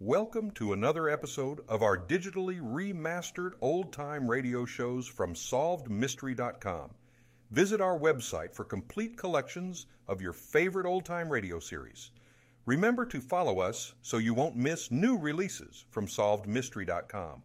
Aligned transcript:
Welcome 0.00 0.52
to 0.52 0.74
another 0.74 1.08
episode 1.08 1.58
of 1.68 1.82
our 1.82 1.98
digitally 1.98 2.60
remastered 2.60 3.54
old 3.60 3.92
time 3.92 4.30
radio 4.30 4.64
shows 4.64 5.08
from 5.08 5.34
SolvedMystery.com. 5.34 6.90
Visit 7.50 7.80
our 7.80 7.98
website 7.98 8.54
for 8.54 8.62
complete 8.62 9.18
collections 9.18 9.86
of 10.06 10.22
your 10.22 10.32
favorite 10.32 10.86
old 10.86 11.04
time 11.04 11.28
radio 11.28 11.58
series. 11.58 12.12
Remember 12.64 13.04
to 13.06 13.20
follow 13.20 13.58
us 13.58 13.94
so 14.00 14.18
you 14.18 14.34
won't 14.34 14.54
miss 14.54 14.92
new 14.92 15.18
releases 15.18 15.84
from 15.90 16.06
SolvedMystery.com. 16.06 17.42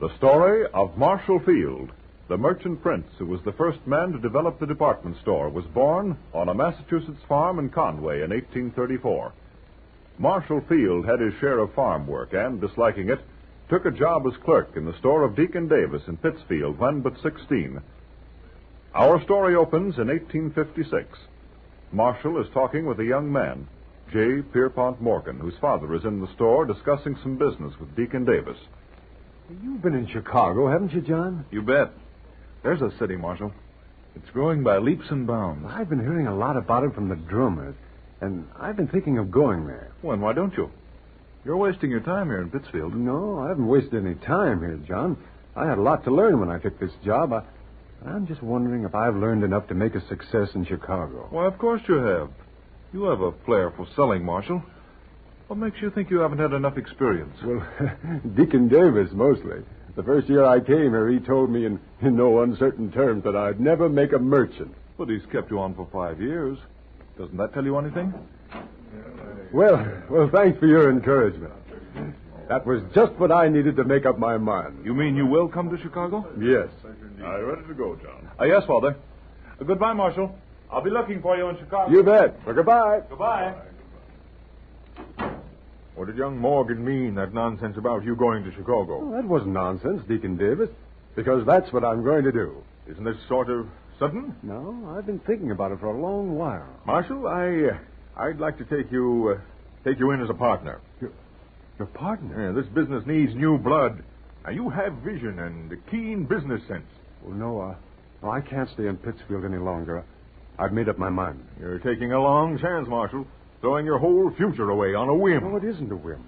The 0.00 0.16
story 0.16 0.66
of 0.74 0.98
Marshall 0.98 1.38
Field, 1.38 1.92
the 2.26 2.36
merchant 2.36 2.82
prince 2.82 3.06
who 3.16 3.26
was 3.26 3.42
the 3.44 3.52
first 3.52 3.78
man 3.86 4.10
to 4.10 4.18
develop 4.18 4.58
the 4.58 4.66
department 4.66 5.18
store, 5.22 5.48
was 5.48 5.66
born 5.66 6.18
on 6.34 6.48
a 6.48 6.54
Massachusetts 6.54 7.22
farm 7.28 7.60
in 7.60 7.70
Conway 7.70 8.22
in 8.22 8.30
1834. 8.30 9.32
Marshall 10.20 10.60
Field 10.68 11.06
had 11.06 11.18
his 11.18 11.32
share 11.40 11.60
of 11.60 11.72
farm 11.72 12.06
work 12.06 12.34
and, 12.34 12.60
disliking 12.60 13.08
it, 13.08 13.20
took 13.70 13.86
a 13.86 13.90
job 13.90 14.26
as 14.26 14.36
clerk 14.44 14.76
in 14.76 14.84
the 14.84 14.96
store 14.98 15.24
of 15.24 15.34
Deacon 15.34 15.66
Davis 15.66 16.02
in 16.08 16.18
Pittsfield 16.18 16.78
when 16.78 17.00
but 17.00 17.14
16. 17.22 17.80
Our 18.94 19.22
story 19.24 19.54
opens 19.54 19.96
in 19.96 20.08
1856. 20.08 21.18
Marshall 21.90 22.38
is 22.38 22.52
talking 22.52 22.84
with 22.84 23.00
a 23.00 23.04
young 23.04 23.32
man, 23.32 23.66
J. 24.12 24.42
Pierpont 24.42 25.00
Morgan, 25.00 25.40
whose 25.40 25.56
father 25.58 25.94
is 25.94 26.04
in 26.04 26.20
the 26.20 26.32
store 26.34 26.66
discussing 26.66 27.16
some 27.22 27.38
business 27.38 27.72
with 27.80 27.96
Deacon 27.96 28.26
Davis. 28.26 28.58
You've 29.62 29.80
been 29.80 29.94
in 29.94 30.06
Chicago, 30.06 30.68
haven't 30.68 30.92
you, 30.92 31.00
John? 31.00 31.46
You 31.50 31.62
bet. 31.62 31.92
There's 32.62 32.82
a 32.82 32.92
city, 32.98 33.16
Marshall. 33.16 33.54
It's 34.14 34.28
growing 34.34 34.62
by 34.62 34.76
leaps 34.78 35.10
and 35.10 35.26
bounds. 35.26 35.64
I've 35.66 35.88
been 35.88 36.00
hearing 36.00 36.26
a 36.26 36.36
lot 36.36 36.58
about 36.58 36.84
it 36.84 36.94
from 36.94 37.08
the 37.08 37.16
drummers, 37.16 37.74
and 38.20 38.46
I've 38.58 38.76
been 38.76 38.88
thinking 38.88 39.18
of 39.18 39.30
going 39.30 39.66
there. 39.66 39.90
Well, 40.02 40.12
and 40.12 40.22
why 40.22 40.32
don't 40.32 40.54
you? 40.56 40.70
You're 41.44 41.56
wasting 41.56 41.90
your 41.90 42.00
time 42.00 42.26
here 42.26 42.40
in 42.42 42.50
Pittsfield. 42.50 42.94
No, 42.94 43.38
I 43.38 43.48
haven't 43.48 43.66
wasted 43.66 44.04
any 44.04 44.14
time 44.16 44.60
here, 44.60 44.78
John. 44.86 45.16
I 45.56 45.66
had 45.66 45.78
a 45.78 45.82
lot 45.82 46.04
to 46.04 46.10
learn 46.10 46.38
when 46.38 46.50
I 46.50 46.58
took 46.58 46.78
this 46.78 46.92
job. 47.04 47.32
I, 47.32 47.42
I'm 48.06 48.26
just 48.26 48.42
wondering 48.42 48.84
if 48.84 48.94
I've 48.94 49.16
learned 49.16 49.42
enough 49.42 49.66
to 49.68 49.74
make 49.74 49.94
a 49.94 50.06
success 50.06 50.50
in 50.54 50.66
Chicago. 50.66 51.26
Why, 51.30 51.46
of 51.46 51.58
course 51.58 51.80
you 51.88 51.94
have. 51.94 52.30
You 52.92 53.04
have 53.04 53.20
a 53.20 53.32
flair 53.46 53.70
for 53.70 53.86
selling, 53.96 54.24
Marshall. 54.24 54.62
What 55.46 55.58
makes 55.58 55.80
you 55.80 55.90
think 55.90 56.10
you 56.10 56.18
haven't 56.18 56.38
had 56.38 56.52
enough 56.52 56.76
experience? 56.76 57.36
Well, 57.44 57.66
Deacon 58.36 58.68
Davis, 58.68 59.10
mostly. 59.12 59.62
The 59.96 60.02
first 60.02 60.28
year 60.28 60.44
I 60.44 60.60
came 60.60 60.90
here, 60.90 61.08
he 61.08 61.18
told 61.18 61.50
me 61.50 61.66
in, 61.66 61.80
in 62.02 62.16
no 62.16 62.42
uncertain 62.42 62.92
terms 62.92 63.24
that 63.24 63.34
I'd 63.34 63.60
never 63.60 63.88
make 63.88 64.12
a 64.12 64.18
merchant. 64.18 64.74
But 64.96 65.08
he's 65.08 65.24
kept 65.32 65.50
you 65.50 65.58
on 65.58 65.74
for 65.74 65.88
five 65.92 66.20
years. 66.20 66.58
Doesn't 67.18 67.36
that 67.36 67.52
tell 67.52 67.64
you 67.64 67.76
anything? 67.78 68.14
Well, 69.52 70.02
well, 70.08 70.30
thanks 70.32 70.58
for 70.58 70.66
your 70.66 70.90
encouragement. 70.90 71.52
That 72.48 72.66
was 72.66 72.82
just 72.94 73.12
what 73.12 73.30
I 73.30 73.48
needed 73.48 73.76
to 73.76 73.84
make 73.84 74.06
up 74.06 74.18
my 74.18 74.36
mind. 74.36 74.84
You 74.84 74.94
mean 74.94 75.16
you 75.16 75.26
will 75.26 75.48
come 75.48 75.70
to 75.70 75.80
Chicago? 75.80 76.26
Yes. 76.40 76.68
I'm 77.24 77.44
ready 77.44 77.62
to 77.68 77.74
go, 77.74 77.96
John. 77.96 78.28
Uh, 78.40 78.44
yes, 78.44 78.64
Father. 78.66 78.96
Uh, 79.60 79.64
goodbye, 79.64 79.92
Marshall. 79.92 80.36
I'll 80.70 80.82
be 80.82 80.90
looking 80.90 81.20
for 81.20 81.36
you 81.36 81.48
in 81.48 81.58
Chicago. 81.58 81.92
You 81.92 82.02
bet. 82.02 82.44
Well, 82.44 82.54
goodbye. 82.54 83.02
Goodbye. 83.08 83.54
What 85.94 86.06
did 86.06 86.16
young 86.16 86.38
Morgan 86.38 86.84
mean, 86.84 87.14
that 87.16 87.34
nonsense 87.34 87.76
about 87.76 88.04
you 88.04 88.16
going 88.16 88.42
to 88.44 88.52
Chicago? 88.52 89.04
Well, 89.04 89.20
that 89.20 89.28
wasn't 89.28 89.52
nonsense, 89.52 90.02
Deacon 90.08 90.36
Davis, 90.36 90.70
because 91.14 91.44
that's 91.44 91.72
what 91.72 91.84
I'm 91.84 92.02
going 92.02 92.24
to 92.24 92.32
do. 92.32 92.64
Isn't 92.88 93.04
this 93.04 93.18
sort 93.28 93.50
of 93.50 93.68
sudden? 94.00 94.34
No, 94.42 94.96
I've 94.96 95.06
been 95.06 95.20
thinking 95.20 95.52
about 95.52 95.70
it 95.72 95.78
for 95.78 95.86
a 95.86 96.00
long 96.00 96.34
while. 96.34 96.80
Marshall, 96.86 97.28
I, 97.28 97.70
uh, 97.70 98.24
I'd 98.24 98.40
like 98.40 98.58
to 98.58 98.64
take 98.64 98.90
you, 98.90 99.36
uh, 99.36 99.88
take 99.88 99.98
you 100.00 100.10
in 100.10 100.20
as 100.22 100.30
a 100.30 100.34
partner. 100.34 100.80
Your 101.78 101.86
partner? 101.88 102.48
Yeah, 102.48 102.60
this 102.60 102.70
business 102.72 103.04
needs 103.06 103.34
new 103.34 103.58
blood. 103.58 104.02
Now, 104.44 104.50
you 104.50 104.68
have 104.70 104.94
vision 105.04 105.38
and 105.38 105.70
a 105.72 105.76
keen 105.90 106.26
business 106.26 106.60
sense. 106.66 106.86
Well, 107.22 107.34
no, 107.36 107.60
uh, 107.60 108.26
I 108.26 108.40
can't 108.40 108.68
stay 108.70 108.86
in 108.86 108.96
Pittsfield 108.96 109.44
any 109.44 109.58
longer. 109.58 110.04
I've 110.58 110.72
made 110.72 110.88
up 110.88 110.98
my 110.98 111.08
mind. 111.08 111.46
You're 111.58 111.78
taking 111.78 112.12
a 112.12 112.20
long 112.20 112.58
chance, 112.58 112.86
Marshall, 112.88 113.26
throwing 113.60 113.86
your 113.86 113.98
whole 113.98 114.30
future 114.36 114.68
away 114.68 114.94
on 114.94 115.08
a 115.08 115.14
whim. 115.14 115.42
No, 115.42 115.56
it 115.56 115.64
isn't 115.64 115.90
a 115.90 115.96
whim. 115.96 116.24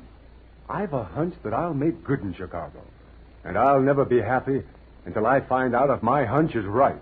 I've 0.68 0.92
a 0.92 1.04
hunch 1.04 1.34
that 1.44 1.52
I'll 1.52 1.74
make 1.74 2.02
good 2.04 2.20
in 2.20 2.32
Chicago. 2.34 2.82
And 3.44 3.58
I'll 3.58 3.80
never 3.80 4.04
be 4.04 4.20
happy 4.20 4.62
until 5.04 5.26
I 5.26 5.40
find 5.40 5.74
out 5.74 5.90
if 5.90 6.02
my 6.02 6.24
hunch 6.24 6.54
is 6.54 6.64
right. 6.64 7.00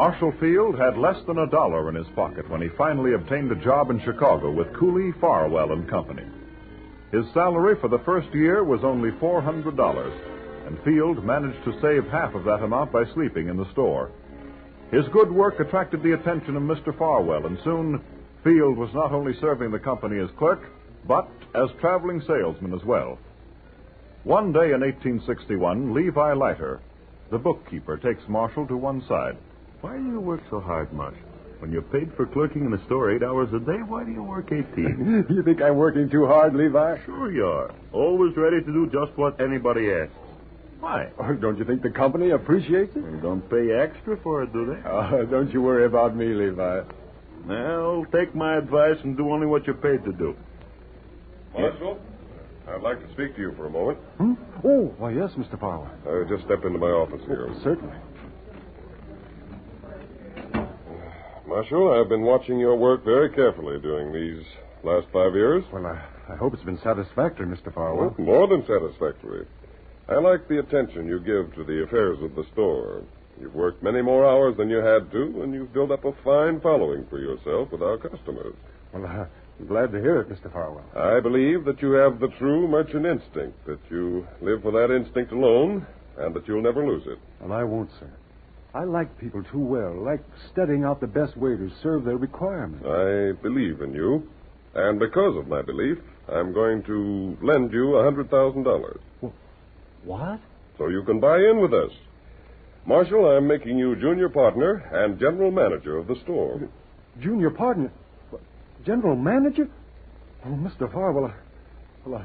Marshall 0.00 0.32
Field 0.40 0.78
had 0.78 0.96
less 0.96 1.22
than 1.26 1.36
a 1.36 1.50
dollar 1.50 1.90
in 1.90 1.94
his 1.94 2.08
pocket 2.16 2.48
when 2.48 2.62
he 2.62 2.70
finally 2.78 3.12
obtained 3.12 3.52
a 3.52 3.62
job 3.62 3.90
in 3.90 4.00
Chicago 4.00 4.50
with 4.50 4.72
Cooley, 4.72 5.12
Farwell 5.20 5.72
and 5.72 5.86
Company. 5.90 6.24
His 7.12 7.26
salary 7.34 7.76
for 7.78 7.88
the 7.88 7.98
first 8.06 8.32
year 8.32 8.64
was 8.64 8.80
only 8.82 9.10
$400, 9.10 10.66
and 10.66 10.82
Field 10.84 11.22
managed 11.22 11.62
to 11.64 11.78
save 11.82 12.10
half 12.10 12.34
of 12.34 12.44
that 12.44 12.62
amount 12.62 12.92
by 12.92 13.04
sleeping 13.12 13.48
in 13.48 13.58
the 13.58 13.70
store. 13.72 14.10
His 14.90 15.04
good 15.12 15.30
work 15.30 15.60
attracted 15.60 16.02
the 16.02 16.14
attention 16.14 16.56
of 16.56 16.62
Mr. 16.62 16.96
Farwell, 16.96 17.44
and 17.44 17.58
soon 17.62 18.02
Field 18.42 18.78
was 18.78 18.94
not 18.94 19.12
only 19.12 19.38
serving 19.38 19.70
the 19.70 19.78
company 19.78 20.18
as 20.18 20.30
clerk, 20.38 20.62
but 21.06 21.28
as 21.54 21.68
traveling 21.78 22.22
salesman 22.26 22.72
as 22.72 22.84
well. 22.86 23.18
One 24.24 24.50
day 24.50 24.72
in 24.72 24.80
1861, 24.80 25.92
Levi 25.92 26.32
Leiter, 26.32 26.80
the 27.30 27.38
bookkeeper, 27.38 27.98
takes 27.98 28.26
Marshall 28.28 28.66
to 28.68 28.78
one 28.78 29.04
side. 29.06 29.36
Why 29.80 29.96
do 29.96 30.04
you 30.04 30.20
work 30.20 30.42
so 30.50 30.60
hard, 30.60 30.92
Marshall? 30.92 31.20
When 31.60 31.70
you're 31.72 31.82
paid 31.82 32.10
for 32.16 32.26
clerking 32.26 32.64
in 32.64 32.70
the 32.70 32.82
store 32.86 33.10
eight 33.14 33.22
hours 33.22 33.48
a 33.54 33.58
day, 33.60 33.78
why 33.86 34.04
do 34.04 34.10
you 34.12 34.22
work 34.22 34.46
18? 34.50 35.26
you 35.30 35.42
think 35.42 35.60
I'm 35.60 35.76
working 35.76 36.08
too 36.08 36.26
hard, 36.26 36.54
Levi? 36.54 37.04
sure 37.04 37.30
you 37.32 37.44
are. 37.44 37.70
Always 37.92 38.34
ready 38.36 38.60
to 38.60 38.66
do 38.72 38.86
just 38.86 39.16
what 39.18 39.40
anybody 39.40 39.90
asks. 39.90 40.14
Why? 40.80 41.10
Oh, 41.18 41.34
don't 41.34 41.58
you 41.58 41.64
think 41.66 41.82
the 41.82 41.90
company 41.90 42.30
appreciates 42.30 42.96
it? 42.96 43.04
They 43.04 43.20
don't 43.20 43.42
pay 43.50 43.70
extra 43.72 44.16
for 44.22 44.42
it, 44.42 44.52
do 44.52 44.66
they? 44.66 44.80
Oh, 44.88 45.26
don't 45.26 45.52
you 45.52 45.60
worry 45.60 45.84
about 45.84 46.16
me, 46.16 46.26
Levi. 46.26 46.80
Well, 47.46 48.06
take 48.12 48.34
my 48.34 48.56
advice 48.56 48.96
and 49.04 49.16
do 49.16 49.30
only 49.30 49.46
what 49.46 49.66
you're 49.66 49.76
paid 49.76 50.04
to 50.04 50.12
do. 50.12 50.36
Marshall, 51.52 52.00
I'd 52.68 52.82
like 52.82 53.00
to 53.06 53.12
speak 53.12 53.34
to 53.36 53.40
you 53.40 53.52
for 53.56 53.66
a 53.66 53.70
moment. 53.70 53.98
Hmm? 54.18 54.34
Oh, 54.64 54.94
why, 54.98 55.10
yes, 55.12 55.30
Mr. 55.36 55.58
Farwell. 55.58 55.90
Uh, 56.06 56.28
just 56.28 56.44
step 56.44 56.64
into 56.64 56.78
my 56.78 56.88
office 56.88 57.20
here. 57.26 57.48
Oh, 57.50 57.60
certainly. 57.62 57.96
Marshall, 61.60 61.92
I've 61.92 62.08
been 62.08 62.22
watching 62.22 62.58
your 62.58 62.74
work 62.74 63.04
very 63.04 63.28
carefully 63.28 63.78
during 63.80 64.14
these 64.14 64.46
last 64.82 65.06
five 65.12 65.34
years. 65.34 65.62
Well, 65.70 65.84
I, 65.84 66.00
I 66.32 66.36
hope 66.36 66.54
it's 66.54 66.62
been 66.62 66.80
satisfactory, 66.82 67.44
Mr. 67.44 67.70
Farwell. 67.74 68.14
Well, 68.16 68.26
more 68.26 68.48
than 68.48 68.64
satisfactory. 68.66 69.46
I 70.08 70.14
like 70.20 70.48
the 70.48 70.60
attention 70.60 71.06
you 71.06 71.20
give 71.20 71.54
to 71.56 71.64
the 71.64 71.82
affairs 71.82 72.16
of 72.22 72.34
the 72.34 72.44
store. 72.54 73.02
You've 73.38 73.54
worked 73.54 73.82
many 73.82 74.00
more 74.00 74.26
hours 74.26 74.56
than 74.56 74.70
you 74.70 74.78
had 74.78 75.12
to, 75.12 75.42
and 75.42 75.52
you've 75.52 75.70
built 75.74 75.90
up 75.90 76.06
a 76.06 76.14
fine 76.24 76.62
following 76.62 77.04
for 77.10 77.18
yourself 77.18 77.72
with 77.72 77.82
our 77.82 77.98
customers. 77.98 78.54
Well, 78.94 79.04
uh, 79.04 79.26
I'm 79.60 79.66
glad 79.66 79.92
to 79.92 80.00
hear 80.00 80.22
it, 80.22 80.30
Mr. 80.30 80.50
Farwell. 80.50 80.86
I 80.96 81.20
believe 81.20 81.66
that 81.66 81.82
you 81.82 81.92
have 81.92 82.20
the 82.20 82.28
true 82.38 82.68
merchant 82.68 83.04
instinct, 83.04 83.66
that 83.66 83.80
you 83.90 84.26
live 84.40 84.62
for 84.62 84.72
that 84.72 84.90
instinct 84.90 85.30
alone, 85.32 85.86
and 86.16 86.34
that 86.34 86.48
you'll 86.48 86.62
never 86.62 86.86
lose 86.86 87.06
it. 87.06 87.18
Well, 87.38 87.52
I 87.52 87.64
won't, 87.64 87.90
sir. 88.00 88.10
I 88.72 88.84
like 88.84 89.18
people 89.18 89.42
too 89.42 89.58
well, 89.58 89.94
like 90.04 90.24
studying 90.52 90.84
out 90.84 91.00
the 91.00 91.06
best 91.06 91.36
way 91.36 91.56
to 91.56 91.70
serve 91.82 92.04
their 92.04 92.16
requirements. 92.16 92.84
I 92.86 93.32
believe 93.42 93.80
in 93.80 93.92
you, 93.92 94.28
and 94.74 94.98
because 94.98 95.36
of 95.36 95.48
my 95.48 95.62
belief, 95.62 95.98
I'm 96.28 96.52
going 96.52 96.82
to 96.84 97.36
lend 97.42 97.72
you 97.72 97.96
a 97.96 98.12
$100,000 98.12 99.32
What? 100.04 100.40
so 100.78 100.88
you 100.88 101.02
can 101.04 101.18
buy 101.18 101.38
in 101.38 101.60
with 101.60 101.74
us. 101.74 101.90
Marshall, 102.86 103.26
I'm 103.26 103.46
making 103.46 103.76
you 103.76 103.96
junior 103.96 104.28
partner 104.28 104.76
and 104.92 105.18
general 105.18 105.50
manager 105.50 105.98
of 105.98 106.06
the 106.06 106.16
store. 106.22 106.60
Junior 107.20 107.50
partner? 107.50 107.92
General 108.86 109.16
manager? 109.16 109.68
Oh, 110.44 110.48
Mr. 110.48 110.90
Farwell, 110.90 111.32
well, 112.06 112.14
uh, 112.14 112.18
I, 112.18 112.22
uh, 112.22 112.24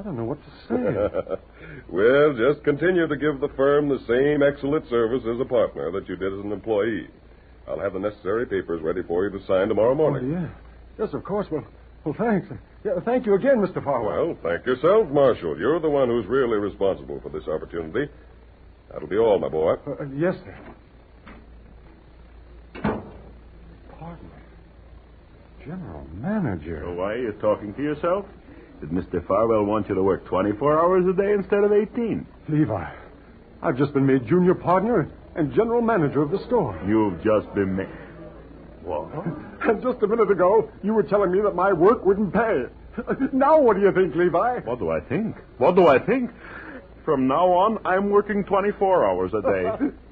I 0.00 0.02
don't 0.02 0.16
know 0.16 0.24
what 0.24 0.38
to 0.42 0.50
say. 0.66 1.36
well, 1.90 2.32
just 2.32 2.64
continue 2.64 3.06
to 3.06 3.16
give 3.16 3.38
the 3.38 3.50
firm 3.54 3.90
the 3.90 3.98
same 4.08 4.42
excellent 4.42 4.88
service 4.88 5.22
as 5.28 5.38
a 5.38 5.44
partner 5.44 5.92
that 5.92 6.08
you 6.08 6.16
did 6.16 6.32
as 6.32 6.38
an 6.42 6.52
employee. 6.52 7.08
I'll 7.68 7.78
have 7.78 7.92
the 7.92 7.98
necessary 7.98 8.46
papers 8.46 8.80
ready 8.82 9.02
for 9.02 9.24
you 9.24 9.38
to 9.38 9.46
sign 9.46 9.68
tomorrow 9.68 9.92
oh, 9.92 9.96
morning. 9.96 10.32
yeah. 10.32 10.48
Yes, 10.98 11.12
of 11.12 11.22
course. 11.22 11.48
Well, 11.50 11.66
well, 12.04 12.14
thanks. 12.16 12.48
Yeah, 12.82 12.92
thank 13.04 13.26
you 13.26 13.34
again, 13.34 13.56
Mr. 13.58 13.84
Farwell. 13.84 14.28
Well, 14.28 14.38
thank 14.42 14.64
yourself, 14.64 15.10
Marshall. 15.10 15.58
You're 15.58 15.80
the 15.80 15.90
one 15.90 16.08
who's 16.08 16.24
really 16.26 16.56
responsible 16.56 17.20
for 17.20 17.28
this 17.28 17.46
opportunity. 17.46 18.10
That'll 18.90 19.06
be 19.06 19.18
all, 19.18 19.38
my 19.38 19.50
boy. 19.50 19.74
Uh, 19.86 19.90
uh, 19.90 20.06
yes, 20.16 20.34
sir. 20.42 20.58
Partner. 23.98 24.42
General 25.62 26.06
manager. 26.14 26.84
So 26.86 26.94
why 26.94 27.12
are 27.12 27.18
you 27.18 27.32
talking 27.32 27.74
to 27.74 27.82
yourself? 27.82 28.24
Did 28.80 28.90
Mr. 28.90 29.24
Farwell 29.26 29.64
want 29.64 29.88
you 29.90 29.94
to 29.94 30.02
work 30.02 30.24
24 30.24 30.80
hours 30.80 31.04
a 31.06 31.12
day 31.12 31.32
instead 31.34 31.64
of 31.64 31.72
18? 31.72 32.26
Levi, 32.48 32.90
I've 33.62 33.76
just 33.76 33.92
been 33.92 34.06
made 34.06 34.26
junior 34.26 34.54
partner 34.54 35.10
and 35.36 35.52
general 35.52 35.82
manager 35.82 36.22
of 36.22 36.30
the 36.30 36.38
store. 36.46 36.80
You've 36.88 37.22
just 37.22 37.52
been 37.54 37.76
made. 37.76 37.88
What? 38.82 39.10
And 39.68 39.82
just 39.82 40.02
a 40.02 40.06
minute 40.06 40.30
ago, 40.30 40.70
you 40.82 40.94
were 40.94 41.02
telling 41.02 41.30
me 41.30 41.40
that 41.42 41.54
my 41.54 41.72
work 41.74 42.06
wouldn't 42.06 42.32
pay. 42.32 42.64
Now 43.32 43.60
what 43.60 43.76
do 43.76 43.82
you 43.82 43.92
think, 43.92 44.14
Levi? 44.14 44.60
What 44.60 44.78
do 44.78 44.90
I 44.90 45.00
think? 45.00 45.36
What 45.58 45.76
do 45.76 45.86
I 45.86 45.98
think? 45.98 46.30
From 47.04 47.28
now 47.28 47.46
on, 47.52 47.78
I'm 47.84 48.08
working 48.10 48.44
24 48.44 49.06
hours 49.06 49.32
a 49.34 49.42
day. 49.42 49.92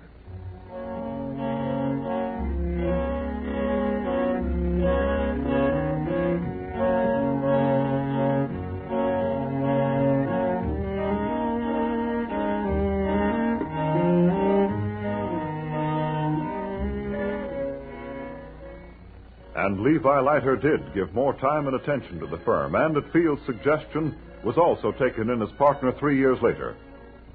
And 19.68 19.82
Levi 19.82 20.20
Leiter 20.20 20.56
did 20.56 20.94
give 20.94 21.12
more 21.12 21.34
time 21.34 21.66
and 21.66 21.76
attention 21.76 22.18
to 22.20 22.26
the 22.26 22.38
firm, 22.38 22.74
and 22.74 22.96
at 22.96 23.12
Field's 23.12 23.44
suggestion, 23.44 24.16
was 24.42 24.56
also 24.56 24.92
taken 24.92 25.28
in 25.28 25.42
as 25.42 25.50
partner 25.58 25.92
three 26.00 26.16
years 26.16 26.38
later. 26.40 26.74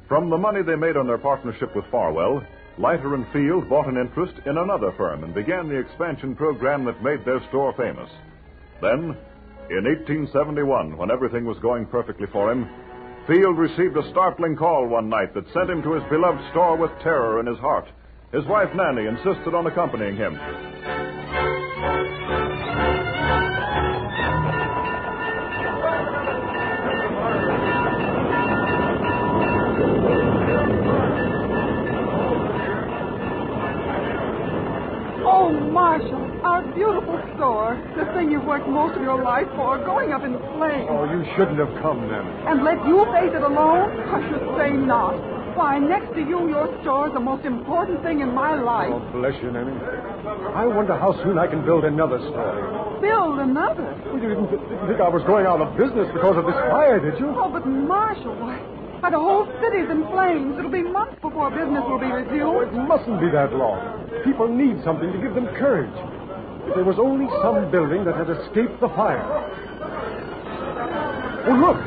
From 0.07 0.31
the 0.31 0.37
money 0.39 0.63
they 0.63 0.73
made 0.73 0.97
on 0.97 1.05
their 1.05 1.19
partnership 1.19 1.75
with 1.75 1.85
Farwell, 1.91 2.43
Leiter 2.79 3.13
and 3.13 3.31
Field 3.31 3.69
bought 3.69 3.87
an 3.87 3.97
interest 3.97 4.33
in 4.47 4.57
another 4.57 4.91
firm 4.97 5.23
and 5.23 5.35
began 5.35 5.69
the 5.69 5.77
expansion 5.77 6.35
program 6.35 6.85
that 6.85 7.03
made 7.03 7.23
their 7.23 7.39
store 7.49 7.71
famous. 7.77 8.09
Then, 8.81 9.15
in 9.69 9.85
1871, 9.85 10.97
when 10.97 11.11
everything 11.11 11.45
was 11.45 11.59
going 11.59 11.85
perfectly 11.85 12.25
for 12.31 12.51
him, 12.51 12.67
Field 13.27 13.59
received 13.59 13.95
a 13.95 14.09
startling 14.09 14.55
call 14.55 14.87
one 14.87 15.07
night 15.07 15.35
that 15.35 15.53
sent 15.53 15.69
him 15.69 15.83
to 15.83 15.93
his 15.93 16.03
beloved 16.09 16.41
store 16.49 16.77
with 16.77 16.89
terror 17.03 17.39
in 17.39 17.45
his 17.45 17.59
heart. 17.59 17.85
His 18.31 18.45
wife 18.45 18.73
Nanny 18.73 19.05
insisted 19.05 19.53
on 19.53 19.67
accompanying 19.67 20.15
him. 20.15 20.33
Store. 37.43 37.75
The 37.99 38.07
thing 38.15 38.31
you've 38.31 38.47
worked 38.47 38.71
most 38.71 38.95
of 38.95 39.03
your 39.03 39.19
life 39.19 39.51
for, 39.59 39.75
going 39.83 40.15
up 40.15 40.23
in 40.23 40.39
flames. 40.55 40.87
Oh, 40.87 41.03
you 41.03 41.27
shouldn't 41.35 41.59
have 41.59 41.75
come, 41.83 42.07
Nanny. 42.07 42.31
And 42.47 42.63
let 42.63 42.79
you 42.87 43.03
face 43.11 43.35
it 43.35 43.43
alone? 43.43 43.91
I 44.07 44.23
should 44.31 44.47
say 44.55 44.71
not. 44.71 45.19
Why, 45.59 45.77
next 45.77 46.15
to 46.15 46.23
you, 46.23 46.47
your 46.47 46.71
store 46.81 47.11
is 47.11 47.13
the 47.13 47.19
most 47.19 47.43
important 47.43 48.01
thing 48.01 48.21
in 48.21 48.31
my 48.33 48.55
life. 48.55 48.95
Oh, 48.95 49.03
bless 49.11 49.35
you, 49.43 49.51
Nanny. 49.51 49.75
I 50.55 50.65
wonder 50.65 50.95
how 50.95 51.11
soon 51.21 51.37
I 51.37 51.45
can 51.45 51.67
build 51.67 51.83
another 51.83 52.17
store. 52.31 52.97
Build 53.03 53.37
another. 53.43 53.91
Well, 54.07 54.23
you 54.23 54.31
didn't, 54.31 54.47
didn't 54.47 54.87
think 54.87 55.03
I 55.03 55.11
was 55.11 55.21
going 55.27 55.45
out 55.45 55.59
of 55.59 55.75
business 55.75 56.07
because 56.15 56.39
of 56.39 56.47
this 56.47 56.57
fire, 56.71 57.03
did 57.03 57.19
you? 57.19 57.27
Oh, 57.35 57.51
but 57.51 57.67
Marshall, 57.67 58.39
why, 58.39 58.55
why, 59.03 59.11
the 59.11 59.19
whole 59.19 59.45
city's 59.59 59.91
in 59.91 60.07
flames. 60.15 60.55
It'll 60.57 60.71
be 60.71 60.81
months 60.81 61.19
before 61.19 61.51
business 61.51 61.83
will 61.91 61.99
be 61.99 62.07
resumed. 62.07 62.47
Oh, 62.47 62.63
it 62.63 62.71
mustn't 62.71 63.19
be 63.19 63.27
that 63.35 63.51
long. 63.51 63.83
People 64.23 64.47
need 64.47 64.79
something 64.87 65.11
to 65.11 65.19
give 65.19 65.35
them 65.35 65.51
courage. 65.59 65.91
If 66.67 66.75
there 66.75 66.83
was 66.83 66.97
only 66.99 67.27
some 67.41 67.69
building 67.71 68.05
that 68.05 68.15
had 68.15 68.29
escaped 68.29 68.79
the 68.79 68.89
fire. 68.89 69.23
Oh, 71.45 71.55
look! 71.59 71.77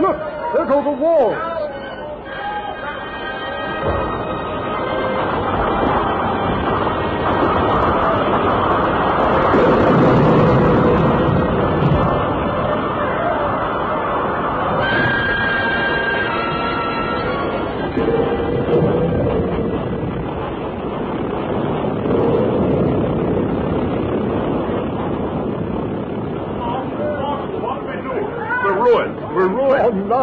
Look! 0.00 0.18
There 0.54 0.66
go 0.66 0.82
the 0.82 1.02
walls! 1.02 1.53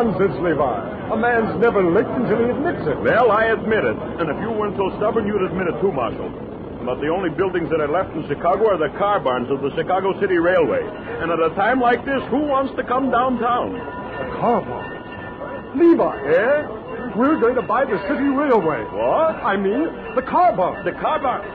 Nonsense, 0.01 0.33
Levi. 0.41 1.13
A 1.13 1.17
man's 1.17 1.61
never 1.61 1.85
licked 1.85 2.09
until 2.09 2.41
he 2.41 2.49
admits 2.49 2.81
it. 2.89 2.97
Well, 3.05 3.29
I 3.29 3.53
admit 3.53 3.85
it. 3.85 3.93
And 4.17 4.29
if 4.33 4.37
you 4.41 4.49
weren't 4.49 4.73
so 4.77 4.89
stubborn, 4.97 5.27
you'd 5.27 5.45
admit 5.45 5.67
it 5.69 5.77
too, 5.77 5.91
Marshall. 5.91 6.33
But 6.81 6.97
the 7.05 7.09
only 7.13 7.29
buildings 7.29 7.69
that 7.69 7.77
are 7.77 7.87
left 7.91 8.09
in 8.17 8.25
Chicago 8.27 8.73
are 8.73 8.77
the 8.81 8.89
car 8.97 9.19
barns 9.19 9.51
of 9.53 9.61
the 9.61 9.69
Chicago 9.77 10.17
City 10.19 10.41
Railway. 10.41 10.81
And 10.81 11.29
at 11.29 11.37
a 11.37 11.53
time 11.53 11.79
like 11.79 12.01
this, 12.05 12.17
who 12.33 12.41
wants 12.49 12.73
to 12.77 12.83
come 12.83 13.11
downtown? 13.13 13.77
A 13.77 14.25
car 14.41 14.65
barn. 14.65 15.77
Levi, 15.77 16.17
Eh? 16.33 17.13
we're 17.15 17.39
going 17.39 17.55
to 17.55 17.61
buy 17.61 17.85
the 17.85 17.99
city 18.09 18.25
railway. 18.33 18.81
What? 18.89 19.37
I 19.45 19.55
mean, 19.57 19.85
the 20.15 20.23
car 20.25 20.55
barn. 20.57 20.83
The 20.83 20.93
car 20.97 21.21
barn. 21.21 21.45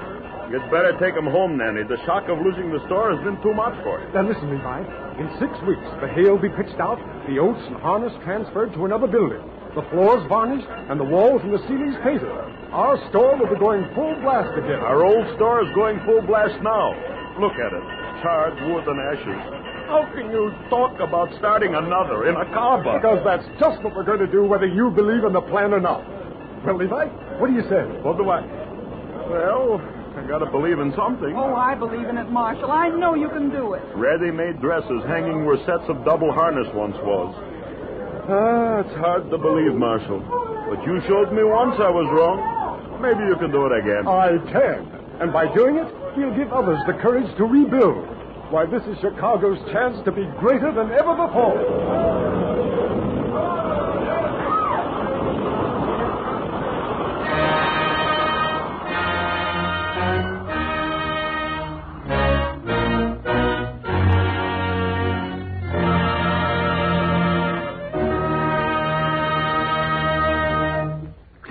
You'd 0.50 0.70
better 0.70 0.92
take 1.00 1.16
'em 1.16 1.26
home, 1.26 1.56
Nanny. 1.56 1.82
The 1.82 1.98
shock 2.06 2.28
of 2.28 2.40
losing 2.40 2.70
the 2.70 2.78
store 2.86 3.10
has 3.10 3.20
been 3.24 3.36
too 3.42 3.52
much 3.52 3.74
for 3.82 3.98
you. 3.98 4.06
Now 4.14 4.22
listen, 4.22 4.48
Levi. 4.50 4.80
In 5.18 5.28
six 5.38 5.50
weeks, 5.62 5.82
the 6.00 6.08
hay 6.08 6.30
will 6.30 6.38
be 6.38 6.50
pitched 6.50 6.78
out, 6.78 6.98
the 7.26 7.38
oats 7.40 7.66
and 7.66 7.76
harness 7.76 8.12
transferred 8.22 8.72
to 8.74 8.84
another 8.84 9.08
building, 9.08 9.42
the 9.74 9.82
floors 9.90 10.22
varnished, 10.28 10.68
and 10.88 11.00
the 11.00 11.04
walls 11.04 11.42
and 11.42 11.52
the 11.52 11.58
ceilings 11.66 11.96
painted. 12.04 12.30
Our 12.72 12.96
store 13.08 13.36
will 13.36 13.48
be 13.48 13.56
going 13.56 13.84
full 13.94 14.14
blast 14.22 14.56
again. 14.56 14.80
Our 14.80 15.04
old 15.04 15.26
store 15.34 15.62
is 15.62 15.70
going 15.74 15.98
full 16.00 16.22
blast 16.22 16.60
now. 16.62 16.94
Look 17.38 17.54
at 17.58 17.72
it. 17.72 17.82
Charred 18.22 18.60
wood 18.68 18.86
and 18.86 19.00
ashes. 19.00 19.42
How 19.88 20.04
can 20.14 20.30
you 20.30 20.52
talk 20.68 20.98
about 21.00 21.32
starting 21.38 21.74
another 21.74 22.26
in 22.26 22.36
a 22.36 22.44
car 22.52 22.82
barn? 22.82 23.00
Because 23.00 23.22
that's 23.24 23.46
just 23.58 23.82
what 23.82 23.94
we're 23.94 24.04
going 24.04 24.18
to 24.20 24.26
do, 24.26 24.44
whether 24.44 24.66
you 24.66 24.90
believe 24.90 25.24
in 25.24 25.32
the 25.32 25.42
plan 25.42 25.72
or 25.74 25.80
not. 25.80 26.02
Well, 26.64 26.76
Levi, 26.76 27.06
what 27.38 27.48
do 27.48 27.54
you 27.54 27.62
say? 27.68 27.82
What 28.02 28.16
do 28.16 28.30
I... 28.30 28.42
Well, 29.30 29.80
I 30.16 30.22
gotta 30.26 30.46
believe 30.46 30.78
in 30.78 30.94
something. 30.96 31.36
Oh, 31.36 31.54
I 31.54 31.74
believe 31.74 32.08
in 32.08 32.16
it, 32.16 32.30
Marshall. 32.30 32.72
I 32.72 32.88
know 32.88 33.14
you 33.14 33.28
can 33.28 33.50
do 33.50 33.74
it. 33.74 33.82
Ready-made 33.94 34.60
dresses 34.60 35.04
hanging 35.06 35.44
where 35.44 35.58
sets 35.58 35.84
of 35.88 36.04
double 36.04 36.32
harness 36.32 36.66
once 36.74 36.96
was. 37.04 37.34
Ah, 38.28 38.80
it's 38.80 38.96
hard 38.96 39.30
to 39.30 39.36
believe, 39.36 39.74
Marshall. 39.74 40.20
But 40.70 40.82
you 40.88 41.00
showed 41.06 41.32
me 41.32 41.44
once 41.44 41.76
I 41.78 41.90
was 41.90 42.08
wrong. 42.10 42.40
Maybe 43.00 43.28
you 43.28 43.36
can 43.36 43.52
do 43.52 43.66
it 43.66 43.76
again. 43.76 44.08
I 44.08 44.40
can. 44.50 44.88
And 45.20 45.32
by 45.32 45.52
doing 45.54 45.76
it, 45.76 45.92
we'll 46.16 46.34
give 46.34 46.50
others 46.50 46.80
the 46.86 46.94
courage 46.94 47.28
to 47.36 47.44
rebuild. 47.44 48.08
Why, 48.50 48.64
this 48.64 48.82
is 48.88 48.96
Chicago's 49.00 49.60
chance 49.70 50.02
to 50.06 50.12
be 50.12 50.24
greater 50.40 50.72
than 50.72 50.92
ever 50.92 51.12
before. 51.12 51.60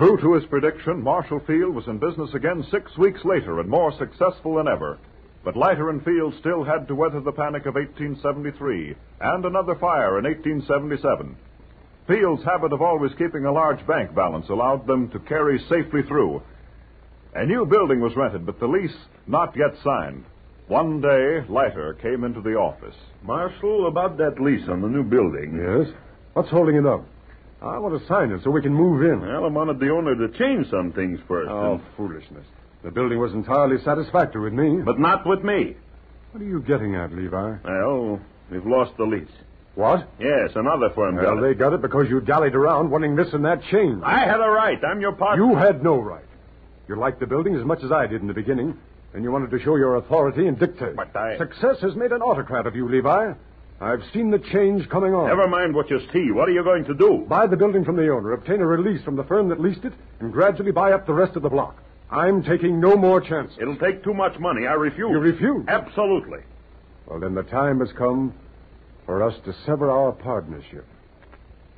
True 0.06 0.20
to 0.20 0.34
his 0.34 0.44
prediction, 0.46 1.02
Marshall 1.02 1.40
Field 1.48 1.74
was 1.74 1.88
in 1.88 1.98
business 1.98 2.32
again 2.32 2.64
six 2.70 2.96
weeks 2.96 3.24
later 3.24 3.58
and 3.58 3.68
more 3.68 3.90
successful 3.98 4.54
than 4.54 4.68
ever. 4.68 4.98
But 5.42 5.56
Leiter 5.56 5.90
and 5.90 6.04
Field 6.04 6.32
still 6.38 6.62
had 6.62 6.86
to 6.86 6.94
weather 6.94 7.18
the 7.18 7.32
panic 7.32 7.66
of 7.66 7.74
1873 7.74 8.94
and 9.20 9.44
another 9.44 9.74
fire 9.74 10.16
in 10.20 10.24
1877. 10.24 11.36
Field's 12.06 12.44
habit 12.44 12.72
of 12.72 12.82
always 12.82 13.10
keeping 13.18 13.46
a 13.46 13.52
large 13.52 13.84
bank 13.88 14.14
balance 14.14 14.48
allowed 14.48 14.86
them 14.86 15.08
to 15.10 15.18
carry 15.18 15.58
safely 15.68 16.02
through. 16.06 16.40
A 17.34 17.44
new 17.44 17.66
building 17.66 18.00
was 18.00 18.14
rented, 18.14 18.46
but 18.46 18.60
the 18.60 18.68
lease 18.68 18.96
not 19.26 19.56
yet 19.56 19.74
signed. 19.82 20.24
One 20.68 21.00
day, 21.00 21.40
Leiter 21.48 21.94
came 21.94 22.22
into 22.22 22.42
the 22.42 22.54
office. 22.54 22.94
Marshall, 23.24 23.88
about 23.88 24.18
that 24.18 24.40
lease 24.40 24.68
on 24.68 24.82
the 24.82 24.88
new 24.88 25.02
building. 25.02 25.58
Yes? 25.60 25.92
What's 26.34 26.50
holding 26.50 26.76
it 26.76 26.86
up? 26.86 27.04
I 27.62 27.78
want 27.78 28.00
to 28.00 28.06
sign 28.06 28.30
it 28.32 28.42
so 28.44 28.50
we 28.50 28.62
can 28.62 28.74
move 28.74 29.02
in. 29.02 29.20
Well, 29.20 29.44
I 29.44 29.48
wanted 29.48 29.80
the 29.80 29.90
owner 29.90 30.14
to 30.14 30.28
change 30.38 30.68
some 30.70 30.92
things 30.92 31.18
first. 31.26 31.50
Oh, 31.50 31.74
and- 31.74 31.82
foolishness. 31.96 32.44
The 32.82 32.90
building 32.90 33.18
was 33.18 33.32
entirely 33.32 33.78
satisfactory 33.82 34.42
with 34.42 34.52
me. 34.52 34.82
But 34.82 34.98
not 35.00 35.26
with 35.26 35.42
me. 35.42 35.74
what 36.32 36.42
are 36.42 36.46
you 36.46 36.60
getting 36.60 36.94
at, 36.94 37.12
Levi? 37.12 37.56
Well, 37.64 38.20
we've 38.50 38.66
lost 38.66 38.96
the 38.98 39.04
lease. 39.04 39.26
What? 39.74 40.06
Yes, 40.20 40.50
another 40.54 40.90
firm 40.94 41.16
Well, 41.16 41.34
got 41.36 41.40
they 41.40 41.50
it. 41.50 41.58
got 41.58 41.72
it 41.72 41.82
because 41.82 42.08
you 42.08 42.20
dallied 42.20 42.54
around 42.54 42.90
wanting 42.90 43.16
this 43.16 43.32
and 43.32 43.44
that 43.44 43.62
changed. 43.64 44.02
I 44.04 44.20
had 44.20 44.40
a 44.40 44.48
right. 44.48 44.78
I'm 44.84 45.00
your 45.00 45.12
partner. 45.12 45.44
You 45.44 45.54
had 45.56 45.82
no 45.82 45.96
right. 45.98 46.24
You 46.88 46.96
liked 46.96 47.18
the 47.20 47.26
building 47.26 47.56
as 47.56 47.64
much 47.64 47.82
as 47.82 47.90
I 47.90 48.06
did 48.06 48.20
in 48.20 48.26
the 48.28 48.34
beginning, 48.34 48.78
and 49.14 49.24
you 49.24 49.32
wanted 49.32 49.50
to 49.50 49.58
show 49.58 49.76
your 49.76 49.96
authority 49.96 50.46
and 50.46 50.58
dictate. 50.58 50.94
But 50.94 51.14
I- 51.16 51.36
Success 51.38 51.80
has 51.80 51.96
made 51.96 52.12
an 52.12 52.22
autocrat 52.22 52.66
of 52.66 52.76
you, 52.76 52.88
Levi. 52.88 53.32
I've 53.80 54.02
seen 54.14 54.30
the 54.30 54.38
change 54.38 54.88
coming 54.88 55.12
on. 55.12 55.28
Never 55.28 55.48
mind 55.48 55.74
what 55.74 55.90
you 55.90 56.00
see. 56.12 56.30
What 56.30 56.48
are 56.48 56.52
you 56.52 56.64
going 56.64 56.84
to 56.86 56.94
do? 56.94 57.26
Buy 57.28 57.46
the 57.46 57.56
building 57.56 57.84
from 57.84 57.96
the 57.96 58.08
owner, 58.08 58.32
obtain 58.32 58.60
a 58.60 58.66
release 58.66 59.02
from 59.04 59.16
the 59.16 59.24
firm 59.24 59.48
that 59.50 59.60
leased 59.60 59.84
it, 59.84 59.92
and 60.20 60.32
gradually 60.32 60.72
buy 60.72 60.92
up 60.92 61.06
the 61.06 61.12
rest 61.12 61.36
of 61.36 61.42
the 61.42 61.50
block. 61.50 61.76
I'm 62.10 62.42
taking 62.42 62.80
no 62.80 62.96
more 62.96 63.20
chances. 63.20 63.58
It'll 63.60 63.76
take 63.76 64.02
too 64.02 64.14
much 64.14 64.38
money. 64.38 64.66
I 64.66 64.72
refuse. 64.74 65.10
You 65.10 65.18
refuse? 65.18 65.64
Absolutely. 65.68 66.38
Well, 67.06 67.20
then 67.20 67.34
the 67.34 67.42
time 67.42 67.80
has 67.80 67.90
come 67.92 68.32
for 69.04 69.22
us 69.22 69.34
to 69.44 69.54
sever 69.66 69.90
our 69.90 70.12
partnership. 70.12 70.86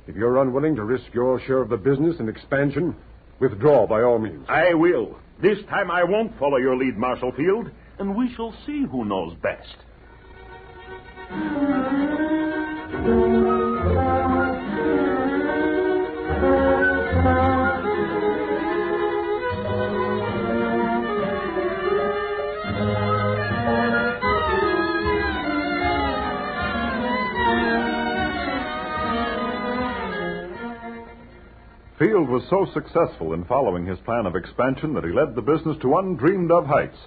If 0.07 0.15
you're 0.15 0.41
unwilling 0.41 0.75
to 0.77 0.83
risk 0.83 1.05
your 1.13 1.39
share 1.41 1.61
of 1.61 1.69
the 1.69 1.77
business 1.77 2.15
and 2.19 2.29
expansion, 2.29 2.95
withdraw 3.39 3.85
by 3.87 4.03
all 4.03 4.19
means. 4.19 4.45
I 4.47 4.73
will. 4.73 5.17
This 5.41 5.59
time 5.69 5.91
I 5.91 6.03
won't 6.03 6.37
follow 6.39 6.57
your 6.57 6.75
lead, 6.77 6.97
Marshall 6.97 7.31
Field, 7.33 7.69
and 7.97 8.15
we 8.15 8.33
shall 8.35 8.53
see 8.65 8.85
who 8.85 9.05
knows 9.05 9.35
best. 9.41 9.75
Was 32.39 32.47
so 32.49 32.73
successful 32.73 33.33
in 33.33 33.43
following 33.43 33.85
his 33.85 33.99
plan 33.99 34.25
of 34.25 34.33
expansion 34.33 34.93
that 34.93 35.03
he 35.03 35.11
led 35.11 35.35
the 35.35 35.41
business 35.41 35.75
to 35.81 35.97
undreamed 35.97 36.51
of 36.51 36.65
heights. 36.65 36.97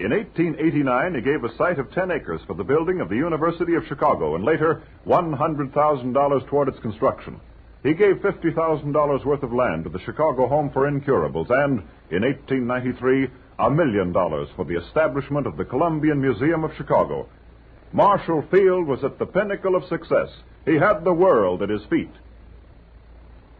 In 0.00 0.12
1889, 0.12 1.14
he 1.14 1.20
gave 1.20 1.44
a 1.44 1.54
site 1.56 1.78
of 1.78 1.92
10 1.92 2.10
acres 2.10 2.40
for 2.46 2.54
the 2.54 2.64
building 2.64 3.02
of 3.02 3.10
the 3.10 3.16
University 3.16 3.74
of 3.74 3.84
Chicago 3.86 4.34
and 4.34 4.44
later 4.44 4.80
$100,000 5.06 6.46
toward 6.48 6.68
its 6.68 6.78
construction. 6.78 7.38
He 7.82 7.92
gave 7.92 8.16
$50,000 8.22 9.24
worth 9.26 9.42
of 9.42 9.52
land 9.52 9.84
to 9.84 9.90
the 9.90 10.00
Chicago 10.00 10.48
Home 10.48 10.70
for 10.70 10.88
Incurables 10.88 11.48
and, 11.50 11.82
in 12.10 12.22
1893, 12.22 13.28
a 13.58 13.70
million 13.70 14.12
dollars 14.12 14.48
for 14.56 14.64
the 14.64 14.78
establishment 14.78 15.46
of 15.46 15.58
the 15.58 15.66
Columbian 15.66 16.22
Museum 16.22 16.64
of 16.64 16.70
Chicago. 16.78 17.28
Marshall 17.92 18.42
Field 18.50 18.86
was 18.86 19.04
at 19.04 19.18
the 19.18 19.26
pinnacle 19.26 19.76
of 19.76 19.84
success. 19.84 20.30
He 20.64 20.76
had 20.76 21.04
the 21.04 21.12
world 21.12 21.62
at 21.62 21.68
his 21.68 21.84
feet. 21.90 22.10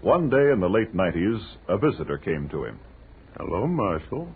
One 0.00 0.30
day 0.30 0.52
in 0.52 0.60
the 0.60 0.68
late 0.68 0.94
90s, 0.94 1.42
a 1.68 1.76
visitor 1.76 2.18
came 2.18 2.48
to 2.50 2.64
him. 2.64 2.78
Hello, 3.36 3.66
Marshall. 3.66 4.28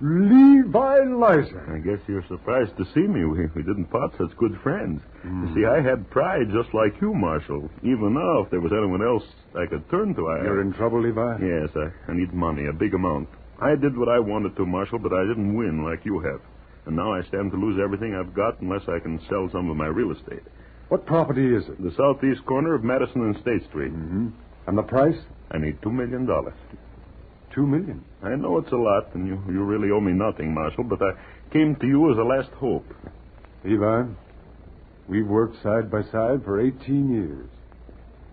Levi 0.00 0.98
Leiter. 1.04 1.72
I 1.72 1.78
guess 1.78 2.00
you're 2.08 2.26
surprised 2.26 2.76
to 2.78 2.84
see 2.92 3.06
me. 3.06 3.24
We, 3.24 3.46
we 3.54 3.62
didn't 3.62 3.86
part 3.86 4.10
such 4.18 4.36
good 4.36 4.58
friends. 4.62 5.00
You 5.22 5.54
see, 5.54 5.64
I 5.64 5.80
had 5.80 6.10
pride 6.10 6.50
just 6.52 6.74
like 6.74 7.00
you, 7.00 7.14
Marshall. 7.14 7.70
Even 7.82 8.14
now, 8.14 8.42
if 8.42 8.50
there 8.50 8.60
was 8.60 8.72
anyone 8.72 9.02
else 9.06 9.22
I 9.54 9.66
could 9.66 9.88
turn 9.90 10.14
to, 10.16 10.26
I. 10.28 10.42
You're 10.42 10.60
in 10.60 10.72
trouble, 10.72 11.00
Levi? 11.00 11.38
Yes, 11.40 11.70
I, 11.76 12.10
I 12.10 12.14
need 12.14 12.34
money, 12.34 12.66
a 12.66 12.72
big 12.72 12.94
amount. 12.94 13.28
I 13.62 13.76
did 13.76 13.96
what 13.96 14.08
I 14.08 14.18
wanted 14.18 14.56
to, 14.56 14.66
Marshall, 14.66 14.98
but 14.98 15.12
I 15.12 15.22
didn't 15.22 15.56
win 15.56 15.84
like 15.84 16.04
you 16.04 16.18
have. 16.20 16.40
And 16.86 16.96
now 16.96 17.14
I 17.14 17.22
stand 17.22 17.52
to 17.52 17.56
lose 17.56 17.80
everything 17.82 18.14
I've 18.14 18.34
got 18.34 18.60
unless 18.60 18.82
I 18.88 18.98
can 18.98 19.20
sell 19.30 19.48
some 19.52 19.70
of 19.70 19.76
my 19.76 19.86
real 19.86 20.10
estate. 20.10 20.42
What 20.88 21.06
property 21.06 21.54
is 21.54 21.64
it? 21.68 21.82
The 21.82 21.94
southeast 21.96 22.44
corner 22.44 22.74
of 22.74 22.84
Madison 22.84 23.22
and 23.22 23.36
State 23.40 23.64
Street. 23.70 23.92
Mm-hmm. 23.92 24.28
And 24.66 24.78
the 24.78 24.82
price? 24.82 25.16
I 25.50 25.58
need 25.58 25.80
two 25.82 25.90
million 25.90 26.26
dollars. 26.26 26.54
Two 27.54 27.66
million. 27.66 28.04
I 28.22 28.34
know 28.34 28.58
it's 28.58 28.72
a 28.72 28.76
lot, 28.76 29.14
and 29.14 29.26
you, 29.28 29.40
you 29.48 29.62
really 29.62 29.90
owe 29.90 30.00
me 30.00 30.12
nothing, 30.12 30.52
Marshall, 30.52 30.84
but 30.84 31.00
I 31.00 31.12
came 31.52 31.76
to 31.80 31.86
you 31.86 32.10
as 32.10 32.18
a 32.18 32.22
last 32.22 32.50
hope. 32.58 32.86
Ivan, 33.64 34.16
we've 35.08 35.26
worked 35.26 35.62
side 35.62 35.90
by 35.90 36.02
side 36.10 36.44
for 36.44 36.60
18 36.60 37.12
years. 37.12 37.48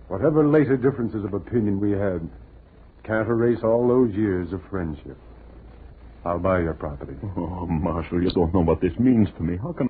Whatever 0.08 0.48
later 0.48 0.76
differences 0.76 1.24
of 1.24 1.34
opinion 1.34 1.80
we 1.80 1.92
had 1.92 2.28
can't 3.04 3.28
erase 3.28 3.60
all 3.64 3.88
those 3.88 4.14
years 4.16 4.52
of 4.54 4.62
friendship. 4.70 5.18
I'll 6.26 6.40
buy 6.40 6.60
your 6.62 6.74
property. 6.74 7.14
Oh, 7.38 7.66
Marshall, 7.66 8.22
you 8.22 8.32
don't 8.32 8.54
know 8.54 8.62
what 8.62 8.82
this 8.82 8.92
means 9.00 9.28
to 9.38 9.44
me. 9.44 9.58
How 9.62 9.74
can 9.74 9.90